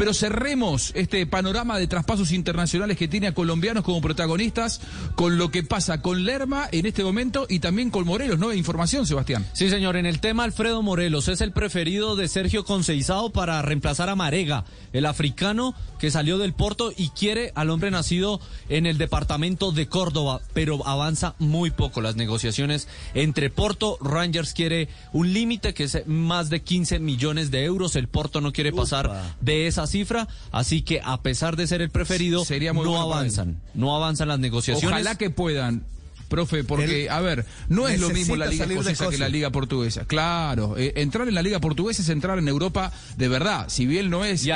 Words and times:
Pero 0.00 0.14
cerremos 0.14 0.92
este 0.94 1.26
panorama 1.26 1.78
de 1.78 1.86
traspasos 1.86 2.32
internacionales 2.32 2.96
que 2.96 3.06
tiene 3.06 3.26
a 3.26 3.34
colombianos 3.34 3.84
como 3.84 4.00
protagonistas 4.00 4.80
con 5.14 5.36
lo 5.36 5.50
que 5.50 5.62
pasa 5.62 6.00
con 6.00 6.24
Lerma 6.24 6.70
en 6.72 6.86
este 6.86 7.04
momento 7.04 7.44
y 7.50 7.58
también 7.58 7.90
con 7.90 8.06
Morelos. 8.06 8.38
Nueva 8.38 8.54
información, 8.54 9.06
Sebastián. 9.06 9.46
Sí, 9.52 9.68
señor. 9.68 9.96
En 9.96 10.06
el 10.06 10.20
tema, 10.20 10.44
Alfredo 10.44 10.80
Morelos 10.80 11.28
es 11.28 11.42
el 11.42 11.52
preferido 11.52 12.16
de 12.16 12.28
Sergio 12.28 12.64
Conceizado 12.64 13.28
para 13.28 13.60
reemplazar 13.60 14.08
a 14.08 14.16
Marega, 14.16 14.64
el 14.94 15.04
africano 15.04 15.74
que 15.98 16.10
salió 16.10 16.38
del 16.38 16.54
Porto 16.54 16.94
y 16.96 17.10
quiere 17.10 17.52
al 17.54 17.68
hombre 17.68 17.90
nacido 17.90 18.40
en 18.70 18.86
el 18.86 18.96
departamento 18.96 19.70
de 19.70 19.86
Córdoba, 19.86 20.40
pero 20.54 20.86
avanza 20.86 21.34
muy 21.38 21.72
poco 21.72 22.00
las 22.00 22.16
negociaciones 22.16 22.88
entre 23.12 23.50
Porto. 23.50 23.98
Rangers 24.00 24.54
quiere 24.54 24.88
un 25.12 25.34
límite 25.34 25.74
que 25.74 25.84
es 25.84 26.06
más 26.06 26.48
de 26.48 26.62
15 26.62 27.00
millones 27.00 27.50
de 27.50 27.64
euros. 27.64 27.96
El 27.96 28.08
Porto 28.08 28.40
no 28.40 28.54
quiere 28.54 28.72
pasar 28.72 29.36
de 29.42 29.66
esa 29.66 29.89
cifra, 29.90 30.28
así 30.50 30.82
que 30.82 31.00
a 31.04 31.20
pesar 31.22 31.56
de 31.56 31.66
ser 31.66 31.82
el 31.82 31.90
preferido, 31.90 32.44
no 32.72 33.00
avanzan, 33.00 33.60
no 33.74 33.94
avanzan 33.94 34.28
las 34.28 34.38
negociaciones. 34.38 34.90
Ojalá 34.90 35.16
que 35.16 35.30
puedan 35.30 35.84
profe, 36.30 36.64
porque, 36.64 37.10
a 37.10 37.20
ver, 37.20 37.44
no 37.68 37.88
es 37.88 38.00
lo 38.00 38.08
mismo 38.08 38.36
la 38.36 38.46
liga 38.46 38.64
escocesa 38.64 39.10
que 39.10 39.18
la 39.18 39.28
liga 39.28 39.50
portuguesa. 39.50 40.06
Claro, 40.06 40.78
eh, 40.78 40.94
entrar 40.96 41.28
en 41.28 41.34
la 41.34 41.42
liga 41.42 41.60
portuguesa 41.60 42.00
es 42.00 42.08
entrar 42.08 42.38
en 42.38 42.48
Europa 42.48 42.90
de 43.18 43.28
verdad, 43.28 43.66
si 43.68 43.86
bien 43.86 44.08
no 44.08 44.24
es 44.24 44.46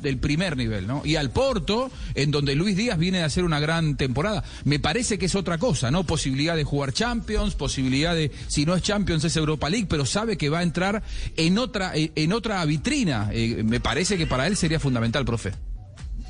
del 0.00 0.18
primer 0.18 0.56
nivel, 0.56 0.86
¿no? 0.86 1.02
Y 1.04 1.16
al 1.16 1.30
Porto, 1.30 1.90
en 2.14 2.30
donde 2.30 2.54
Luis 2.54 2.76
Díaz 2.76 2.98
viene 2.98 3.22
a 3.22 3.26
hacer 3.26 3.44
una 3.44 3.60
gran 3.60 3.96
temporada. 3.96 4.44
Me 4.64 4.78
parece 4.78 5.18
que 5.18 5.26
es 5.26 5.34
otra 5.34 5.58
cosa, 5.58 5.90
¿no? 5.90 6.04
Posibilidad 6.04 6.56
de 6.56 6.64
jugar 6.64 6.92
Champions, 6.92 7.54
posibilidad 7.56 8.14
de, 8.14 8.30
si 8.46 8.64
no 8.64 8.74
es 8.74 8.82
Champions, 8.82 9.24
es 9.24 9.36
Europa 9.36 9.68
League, 9.68 9.86
pero 9.90 10.06
sabe 10.06 10.38
que 10.38 10.48
va 10.48 10.60
a 10.60 10.62
entrar 10.62 11.02
en 11.36 11.58
otra, 11.58 11.92
en 11.94 12.32
otra 12.32 12.64
vitrina. 12.64 13.30
Eh, 13.32 13.62
me 13.64 13.80
parece 13.80 14.16
que 14.16 14.26
para 14.26 14.46
él 14.46 14.56
sería 14.56 14.78
fundamental, 14.78 15.24
profe. 15.24 15.52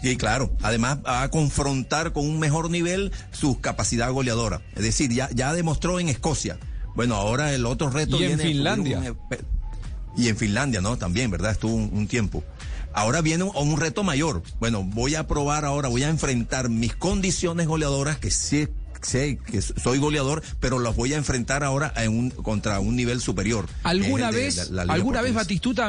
Sí, 0.05 0.19
claro. 0.19 0.55
Además, 0.61 0.99
va 1.07 1.23
a 1.23 1.31
confrontar 1.31 2.13
con 2.13 2.29
un 2.29 2.38
mejor 2.38 2.69
nivel 2.69 3.10
su 3.33 3.63
capacidad 3.63 4.13
goleadora. 4.13 4.61
Es 4.77 4.83
decir, 4.83 5.11
ya, 5.11 5.30
ya 5.33 5.55
demostró 5.55 5.99
en 5.99 6.11
Escocia. 6.11 6.59
Bueno, 6.95 7.15
ahora 7.15 7.55
el 7.55 7.65
otro 7.65 7.88
reto 7.88 8.21
y 8.21 8.24
en 8.24 8.38
Finlandia. 8.38 9.15
y 10.15 10.29
en 10.29 10.37
Finlandia, 10.37 10.83
¿no? 10.83 10.99
También, 10.99 11.30
¿verdad? 11.30 11.52
Estuvo 11.52 11.74
un, 11.74 12.07
tiempo. 12.07 12.45
Ahora 12.93 13.23
viene 13.23 13.45
un, 13.45 13.77
reto 13.79 14.02
mayor. 14.02 14.43
Bueno, 14.61 14.83
voy 14.83 15.15
a 15.15 15.27
probar 15.27 15.65
ahora, 15.65 15.88
voy 15.88 16.02
a 16.02 16.11
enfrentar 16.11 16.68
mis 16.68 16.95
condiciones 16.95 17.66
goleadoras, 17.66 18.18
que 18.18 18.30
sé, 18.30 18.71
sé 19.01 19.39
que 19.39 19.63
soy 19.63 19.96
goleador, 19.96 20.43
pero 20.61 20.80
las 20.80 20.95
voy 20.96 21.15
a 21.15 21.16
enfrentar 21.16 21.65
ahora 21.65 21.95
en 21.96 22.11
un, 22.11 22.30
contra 22.30 22.79
un 22.79 22.95
nivel 22.95 23.23
superior. 23.23 23.68
¿Alguna 23.85 24.30
vez, 24.30 24.71
alguna 24.71 25.23
vez 25.23 25.33
Batistuta 25.33 25.89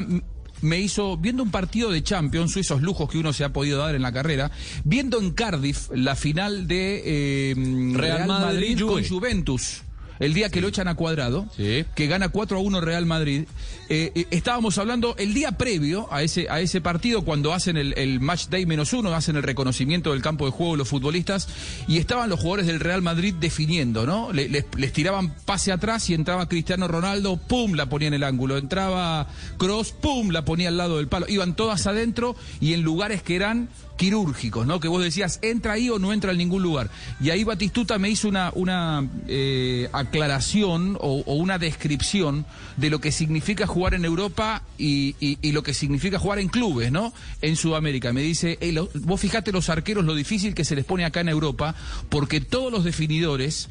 me 0.61 0.79
hizo, 0.79 1.17
viendo 1.17 1.43
un 1.43 1.51
partido 1.51 1.91
de 1.91 2.03
Champions, 2.03 2.57
esos 2.57 2.81
lujos 2.81 3.09
que 3.09 3.17
uno 3.17 3.33
se 3.33 3.43
ha 3.43 3.53
podido 3.53 3.79
dar 3.79 3.95
en 3.95 4.01
la 4.01 4.11
carrera, 4.11 4.51
viendo 4.83 5.19
en 5.19 5.31
Cardiff 5.31 5.89
la 5.93 6.15
final 6.15 6.67
de 6.67 7.01
eh, 7.05 7.55
Real, 7.93 8.27
Madrid, 8.27 8.79
con 8.81 9.03
Juventus 9.03 9.83
el 10.19 10.33
día 10.33 10.49
que 10.49 10.61
lo 10.61 10.67
echan 10.67 10.87
a 10.87 10.95
cuadrado, 10.95 11.47
que 11.57 12.07
gana 12.07 12.29
4 12.29 12.57
a 12.57 12.61
1 12.61 12.81
Real 12.81 13.05
Madrid. 13.05 13.45
Eh, 13.87 14.11
eh, 14.15 14.27
estábamos 14.31 14.77
hablando 14.77 15.15
el 15.17 15.33
día 15.33 15.51
previo 15.53 16.11
a 16.11 16.23
ese, 16.23 16.47
a 16.49 16.59
ese 16.59 16.81
partido, 16.81 17.23
cuando 17.23 17.53
hacen 17.53 17.77
el, 17.77 18.19
match 18.19 18.47
day 18.47 18.65
menos 18.65 18.93
uno, 18.93 19.13
hacen 19.13 19.35
el 19.35 19.43
reconocimiento 19.43 20.11
del 20.11 20.21
campo 20.21 20.45
de 20.45 20.51
juego 20.51 20.75
los 20.75 20.87
futbolistas, 20.87 21.47
y 21.87 21.97
estaban 21.97 22.29
los 22.29 22.39
jugadores 22.39 22.67
del 22.67 22.79
Real 22.79 23.01
Madrid 23.01 23.33
definiendo, 23.39 24.05
¿no? 24.05 24.31
les, 24.33 24.93
tiraban 24.93 25.33
pase 25.45 25.71
atrás 25.71 26.09
y 26.09 26.13
entraba 26.13 26.47
Cristiano 26.47 26.87
Ronaldo, 26.87 27.37
¡pum! 27.37 27.73
la 27.73 27.87
ponía 27.87 28.07
en 28.07 28.13
el 28.13 28.23
ángulo. 28.23 28.57
Entraba 28.57 29.27
Cross, 29.57 29.91
¡pum! 29.91 30.29
la 30.29 30.45
ponía 30.45 30.69
al 30.69 30.77
lado 30.77 30.97
del 30.97 31.07
palo. 31.07 31.25
Iban 31.27 31.55
todas 31.55 31.87
adentro 31.87 32.35
y 32.59 32.73
en 32.73 32.81
lugares 32.81 33.21
que 33.21 33.35
eran 33.35 33.69
quirúrgicos, 33.97 34.67
¿no? 34.67 34.79
Que 34.79 34.87
vos 34.87 35.01
decías, 35.01 35.39
entra 35.41 35.73
ahí 35.73 35.89
o 35.89 35.99
no 35.99 36.11
entra 36.11 36.31
en 36.31 36.37
ningún 36.37 36.61
lugar. 36.61 36.89
Y 37.21 37.29
ahí 37.29 37.43
Batistuta 37.43 37.97
me 37.97 38.09
hizo 38.09 38.27
una, 38.27 38.51
una 38.55 39.07
eh, 39.27 39.89
aclaración 40.05 40.97
o, 40.99 41.23
una 41.35 41.57
descripción 41.57 42.45
de 42.77 42.89
lo 42.89 42.99
que 42.99 43.11
significa 43.11 43.67
jugar 43.67 43.93
en 43.93 44.05
Europa 44.05 44.63
y, 44.77 45.15
lo 45.51 45.63
que 45.63 45.73
significa 45.73 46.19
jugar 46.19 46.39
en 46.39 46.47
clubes, 46.47 46.91
¿no? 46.91 47.13
En 47.41 47.55
Sudamérica. 47.55 48.13
Me 48.13 48.21
dice, 48.21 48.57
vos 48.95 49.21
fijate 49.21 49.51
los 49.51 49.69
arqueros 49.69 50.05
lo 50.05 50.15
difícil 50.15 50.55
que 50.55 50.65
se 50.65 50.75
les 50.75 50.85
pone 50.85 51.05
acá 51.05 51.21
en 51.21 51.29
Europa, 51.29 51.75
porque 52.09 52.41
todos 52.41 52.71
los 52.71 52.83
definidores 52.83 53.69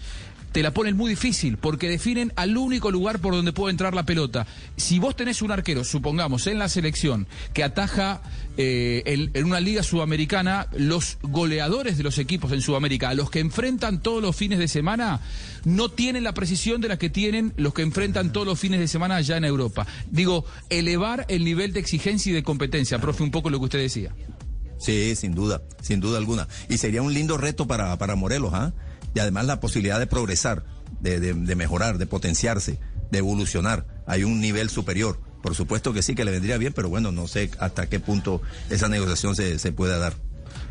te 0.54 0.62
la 0.62 0.70
ponen 0.70 0.96
muy 0.96 1.10
difícil 1.10 1.56
porque 1.56 1.88
definen 1.88 2.32
al 2.36 2.56
único 2.56 2.92
lugar 2.92 3.18
por 3.18 3.34
donde 3.34 3.52
puede 3.52 3.72
entrar 3.72 3.92
la 3.92 4.06
pelota. 4.06 4.46
Si 4.76 5.00
vos 5.00 5.16
tenés 5.16 5.42
un 5.42 5.50
arquero, 5.50 5.82
supongamos, 5.82 6.46
en 6.46 6.60
la 6.60 6.68
selección 6.68 7.26
que 7.52 7.64
ataja 7.64 8.22
eh, 8.56 9.02
en, 9.34 9.44
una 9.44 9.58
liga 9.58 9.82
sudamericana, 9.82 10.68
los 10.76 11.18
goleadores 11.22 11.98
de 11.98 12.04
los 12.04 12.18
equipos 12.18 12.52
en 12.52 12.60
Sudamérica, 12.60 13.08
a 13.08 13.14
los 13.14 13.32
que 13.32 13.40
enfrentan 13.40 14.00
todos 14.00 14.22
los 14.22 14.36
fines 14.36 14.60
de 14.60 14.68
semana, 14.68 15.20
no 15.64 15.88
tienen 15.88 16.22
la 16.22 16.34
precisión 16.34 16.80
de 16.80 16.86
la 16.86 16.98
que 16.98 17.10
tienen 17.10 17.52
los 17.56 17.74
que 17.74 17.82
enfrentan 17.82 18.32
todos 18.32 18.46
los 18.46 18.60
fines 18.60 18.78
de 18.78 18.86
semana 18.86 19.16
allá 19.16 19.36
en 19.36 19.44
Europa. 19.44 19.88
Digo, 20.12 20.44
elevar 20.70 21.26
el 21.30 21.44
nivel 21.44 21.72
de 21.72 21.80
exigencia 21.80 22.30
y 22.30 22.32
de 22.32 22.44
competencia, 22.44 23.00
profe, 23.00 23.24
un 23.24 23.32
poco 23.32 23.50
lo 23.50 23.58
que 23.58 23.64
usted 23.64 23.80
decía. 23.80 24.14
Sí, 24.78 25.16
sin 25.16 25.34
duda, 25.34 25.62
sin 25.82 25.98
duda 25.98 26.18
alguna. 26.18 26.46
Y 26.68 26.78
sería 26.78 27.02
un 27.02 27.12
lindo 27.12 27.38
reto 27.38 27.66
para, 27.66 27.98
para 27.98 28.14
Morelos, 28.14 28.52
¿ah? 28.54 28.72
Y 29.14 29.20
además 29.20 29.46
la 29.46 29.60
posibilidad 29.60 29.98
de 29.98 30.06
progresar, 30.06 30.64
de, 31.00 31.34
mejorar, 31.56 31.98
de 31.98 32.06
potenciarse, 32.06 32.78
de 33.10 33.18
evolucionar. 33.18 33.86
Hay 34.06 34.24
un 34.24 34.40
nivel 34.40 34.70
superior. 34.70 35.20
Por 35.42 35.54
supuesto 35.54 35.92
que 35.92 36.02
sí, 36.02 36.14
que 36.14 36.24
le 36.24 36.30
vendría 36.30 36.56
bien, 36.58 36.72
pero 36.72 36.88
bueno, 36.88 37.12
no 37.12 37.28
sé 37.28 37.50
hasta 37.58 37.88
qué 37.88 38.00
punto 38.00 38.40
esa 38.70 38.88
negociación 38.88 39.36
se, 39.36 39.58
se 39.58 39.72
pueda 39.72 39.98
dar. 39.98 40.14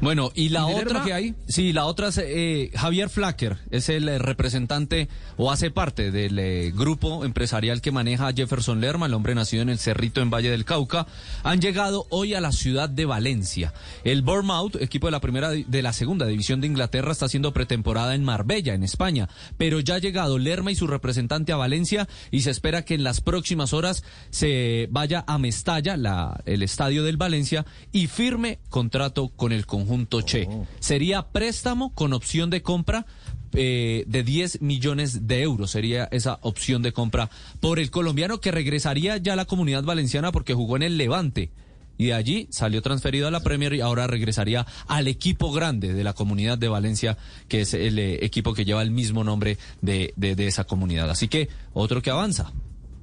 Bueno, 0.04 0.34
y 0.36 0.50
la 0.50 0.66
otra 0.66 1.02
que 1.06 1.14
hay? 1.14 1.34
Sí, 1.48 1.72
la 1.72 1.86
otra 1.86 2.10
es 2.10 2.18
eh, 2.18 2.72
Javier 2.76 3.08
Flacker, 3.08 3.60
es 3.72 3.88
el 3.88 4.10
eh, 4.10 4.20
representante 4.20 5.08
o 5.38 5.50
hace 5.50 5.72
parte 5.72 6.12
del 6.12 6.38
eh, 6.40 6.74
grupo 6.76 7.24
empresarial 7.24 7.80
que 7.80 7.94
maneja 7.94 8.34
Jefferson 8.34 8.82
Lerma, 8.82 9.06
el 9.06 9.14
hombre 9.14 9.34
nacido 9.34 9.62
en 9.62 9.70
el 9.70 9.80
Cerrito 9.80 10.20
en 10.20 10.30
Valle 10.30 10.50
del 10.50 10.66
Cauca. 10.66 11.08
Han 11.44 11.62
llegado 11.62 12.06
hoy 12.10 12.34
a 12.34 12.42
la 12.42 12.52
ciudad 12.52 12.90
de 12.90 13.06
Valencia. 13.06 13.74
El 14.04 14.24
Bournemouth, 14.24 14.76
equipo 14.82 15.08
de 15.08 15.12
la 15.12 15.22
primera 15.22 15.52
de 15.52 15.82
la 15.82 15.94
segunda 15.94 16.26
división 16.26 16.60
de 16.60 16.68
Inglaterra, 16.68 17.14
está 17.14 17.28
haciendo 17.28 17.54
pretemporada 17.54 18.14
en 18.14 18.26
Marbella, 18.26 18.74
en 18.74 18.84
España, 18.84 19.30
pero 19.58 19.80
ya 19.80 19.96
ha 19.96 20.00
llegado 20.00 20.38
Lerma 20.38 20.74
y 20.74 20.76
su 20.76 20.86
representante 20.86 21.54
a 21.54 21.58
Valencia 21.58 22.10
y 22.30 22.42
se 22.42 22.52
espera 22.52 22.84
que 22.84 22.96
en 22.96 23.06
las 23.06 23.22
próximas 23.22 23.72
horas 23.72 24.04
se 24.32 24.90
vaya 24.92 25.24
a 25.28 25.38
Mestalla, 25.38 25.96
la, 25.96 26.42
el 26.46 26.62
estadio 26.62 27.06
del 27.06 27.16
Valencia, 27.16 27.66
y 27.94 28.08
firme 28.08 28.60
contrato 28.70 29.30
con 29.30 29.54
el 29.54 29.66
conjunto 29.66 29.93
Che. 30.26 30.48
Oh. 30.50 30.68
Sería 30.80 31.28
préstamo 31.32 31.94
con 31.94 32.14
opción 32.14 32.50
de 32.50 32.62
compra 32.62 33.06
eh, 33.54 34.04
de 34.08 34.24
10 34.24 34.62
millones 34.62 35.28
de 35.28 35.42
euros. 35.42 35.72
Sería 35.72 36.06
esa 36.12 36.40
opción 36.42 36.82
de 36.82 36.92
compra 36.92 37.30
por 37.60 37.80
el 37.80 37.92
colombiano 37.92 38.40
que 38.40 38.52
regresaría 38.52 39.18
ya 39.18 39.34
a 39.34 39.36
la 39.36 39.46
comunidad 39.46 39.84
valenciana 39.84 40.32
porque 40.32 40.54
jugó 40.54 40.76
en 40.76 40.84
el 40.84 40.98
Levante. 40.98 41.52
Y 41.98 42.08
de 42.08 42.14
allí 42.14 42.48
salió 42.50 42.82
transferido 42.82 43.28
a 43.28 43.32
la 43.32 43.42
Premier 43.42 43.74
y 43.74 43.82
ahora 43.82 44.08
regresaría 44.08 44.66
al 44.88 45.08
equipo 45.08 45.52
grande 45.52 45.94
de 45.94 46.04
la 46.04 46.14
comunidad 46.14 46.58
de 46.58 46.68
Valencia, 46.68 47.18
que 47.48 47.62
es 47.62 47.76
el 47.76 48.00
eh, 48.00 48.26
equipo 48.26 48.54
que 48.54 48.66
lleva 48.66 48.82
el 48.82 48.90
mismo 48.90 49.24
nombre 49.24 49.60
de, 49.82 50.14
de, 50.16 50.48
esa 50.48 50.64
comunidad. 50.64 51.10
Así 51.12 51.28
que 51.28 51.50
otro 51.74 52.02
que 52.02 52.10
avanza 52.10 52.52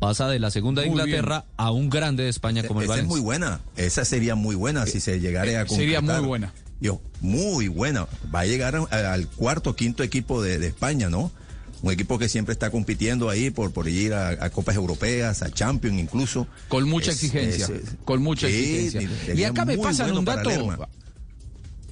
pasa 0.01 0.29
de 0.29 0.41
la 0.41 0.51
segunda 0.51 0.83
de 0.83 0.89
Inglaterra 0.89 1.45
a 1.57 1.71
un 1.71 1.91
grande 1.91 2.25
de 2.25 2.31
España 2.31 2.65
como 2.67 2.81
el 2.81 2.89
Valencia. 2.89 3.07
es 3.07 3.09
muy 3.09 3.21
buena, 3.21 3.61
esa 3.77 4.05
sería 4.05 4.35
muy 4.35 4.57
buena 4.57 4.87
si 4.87 4.99
se 4.99 5.21
llegara 5.21 5.61
a 5.61 5.69
Sería 5.69 6.01
muy 6.01 6.27
buena. 6.27 6.53
Yo, 6.81 7.01
muy 7.21 7.69
buena. 7.69 8.09
Va 8.35 8.41
a 8.41 8.47
llegar 8.47 8.75
al 8.75 9.29
cuarto, 9.29 9.77
quinto 9.77 10.03
equipo 10.03 10.43
de, 10.43 10.67
España, 10.67 11.11
¿no? 11.11 11.31
Un 11.83 11.93
equipo 11.93 12.19
que 12.19 12.29
siempre 12.29 12.55
está 12.55 12.71
compitiendo 12.71 13.29
ahí 13.29 13.51
por, 13.51 13.71
por 13.73 13.87
ir 13.89 14.15
a, 14.15 14.49
Copas 14.51 14.77
Europeas, 14.77 15.43
a 15.43 15.51
Champions 15.51 16.01
incluso. 16.01 16.47
Con 16.69 16.89
mucha 16.89 17.11
exigencia. 17.11 17.69
con 18.05 18.23
mucha 18.23 18.49
exigencia. 18.49 19.35
Y 19.35 19.45
acá 19.45 19.67
me 19.67 19.77
pasan 19.77 20.17
un 20.17 20.25
dato. 20.25 20.51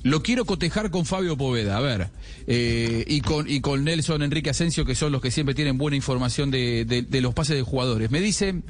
Lo 0.02 0.22
quiero 0.22 0.44
cotejar 0.44 0.90
con 0.90 1.04
Fabio 1.04 1.36
Poveda, 1.36 1.76
a 1.76 1.80
ver, 1.80 2.10
eh, 2.46 3.04
y, 3.06 3.20
con, 3.20 3.50
y 3.50 3.60
con 3.60 3.84
Nelson 3.84 4.22
Enrique 4.22 4.50
Asensio, 4.50 4.84
que 4.84 4.94
son 4.94 5.12
los 5.12 5.20
que 5.20 5.30
siempre 5.30 5.54
tienen 5.54 5.76
buena 5.76 5.96
información 5.96 6.50
de, 6.50 6.84
de 6.84 7.20
los 7.20 7.34
pases 7.34 7.56
de 7.56 7.62
jugadores. 7.62 8.10
Me 8.10 8.20
dicen, 8.20 8.64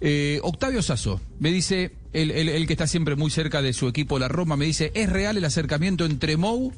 eh, 0.00 0.40
Octavio 0.42 0.82
Sasso, 0.82 1.20
me 1.38 1.52
dice, 1.52 1.92
el, 2.14 2.66
que 2.66 2.72
está 2.72 2.86
siempre 2.86 3.16
muy 3.16 3.30
cerca 3.30 3.60
de 3.60 3.74
su 3.74 3.86
equipo, 3.86 4.18
la 4.18 4.28
Roma, 4.28 4.56
me 4.56 4.64
dice, 4.64 4.90
¿es 4.94 5.10
real 5.10 5.36
el 5.36 5.44
acercamiento 5.44 6.06
entre 6.06 6.38
Mou, 6.38 6.72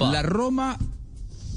la 0.00 0.22
Roma 0.22 0.76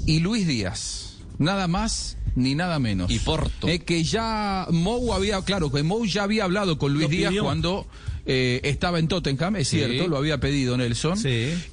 y 0.06 0.20
Luis 0.20 0.46
Díaz? 0.46 1.13
Nada 1.38 1.68
más 1.68 2.16
ni 2.36 2.54
nada 2.54 2.78
menos. 2.78 3.10
Y 3.10 3.18
Porto. 3.18 3.68
Eh, 3.68 3.80
que 3.80 4.04
ya 4.04 4.66
Mou 4.70 5.12
había, 5.12 5.40
claro, 5.42 5.70
que 5.70 5.82
Mou 5.82 6.04
ya 6.06 6.24
había 6.24 6.44
hablado 6.44 6.78
con 6.78 6.92
Luis 6.92 7.08
Díaz 7.08 7.34
cuando 7.40 7.86
eh, 8.26 8.60
estaba 8.64 8.98
en 8.98 9.08
Tottenham, 9.08 9.56
es 9.56 9.68
cierto, 9.68 10.08
lo 10.08 10.16
había 10.16 10.38
pedido 10.38 10.76
Nelson. 10.76 11.18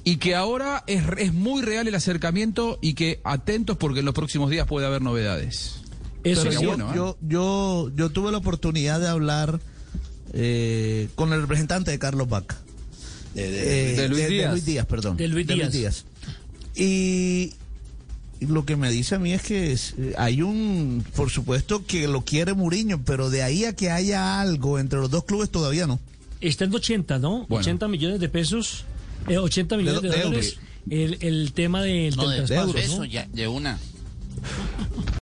Y 0.04 0.16
que 0.16 0.34
ahora 0.34 0.84
es, 0.86 1.02
es 1.18 1.32
muy 1.32 1.62
real 1.62 1.88
el 1.88 1.94
acercamiento 1.94 2.78
y 2.82 2.94
que 2.94 3.20
atentos 3.24 3.76
porque 3.76 4.00
en 4.00 4.06
los 4.06 4.14
próximos 4.14 4.50
días 4.50 4.66
puede 4.66 4.86
haber 4.86 5.02
novedades. 5.02 5.82
Eso 6.24 6.50
yo, 6.50 6.74
¿eh? 6.74 6.78
yo, 6.94 7.18
yo, 7.20 7.90
yo, 7.96 8.10
tuve 8.10 8.30
la 8.30 8.38
oportunidad 8.38 9.00
de 9.00 9.08
hablar 9.08 9.60
eh, 10.32 11.08
con 11.16 11.32
el 11.32 11.40
representante 11.40 11.90
de 11.90 11.98
Carlos 11.98 12.28
Vaca. 12.28 12.56
de, 13.34 14.08
Luis, 14.08 14.64
Díaz. 14.64 14.86
perdón. 14.86 15.16
De 15.16 15.26
Luis 15.26 15.46
Díaz. 15.46 16.04
Y 16.76 17.54
lo 18.46 18.64
que 18.64 18.76
me 18.76 18.90
dice 18.90 19.14
a 19.14 19.18
mí 19.18 19.32
es 19.32 19.42
que 19.42 19.76
hay 20.16 20.42
un, 20.42 21.04
por 21.14 21.30
supuesto 21.30 21.84
que 21.86 22.08
lo 22.08 22.22
quiere 22.22 22.54
Muriño, 22.54 23.02
pero 23.04 23.30
de 23.30 23.42
ahí 23.42 23.64
a 23.64 23.74
que 23.74 23.90
haya 23.90 24.40
algo 24.40 24.78
entre 24.78 24.98
los 24.98 25.10
dos 25.10 25.24
clubes 25.24 25.50
todavía 25.50 25.86
no. 25.86 26.00
Está 26.40 26.64
en 26.64 26.74
80, 26.74 27.18
¿no? 27.18 27.46
80 27.48 27.86
millones 27.88 28.20
de 28.20 28.28
pesos, 28.28 28.84
80 29.28 29.76
millones 29.76 30.02
de, 30.02 30.08
dólares. 30.08 30.56
El, 30.90 31.18
el 31.20 31.52
tema 31.52 31.82
del, 31.82 32.16
no, 32.16 32.28
de, 32.28 32.38
euros, 32.38 33.10
ya, 33.10 33.28
de 33.32 33.46
una. 33.46 33.78